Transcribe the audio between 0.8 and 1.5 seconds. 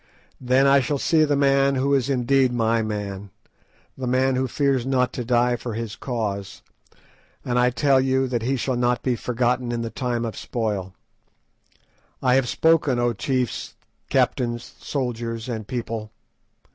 see the